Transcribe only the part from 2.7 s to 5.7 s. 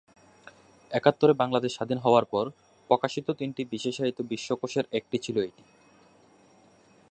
প্রকাশিত তিনটি বিশেষায়িত বিশ্বকোষের একটি ছিল এটি।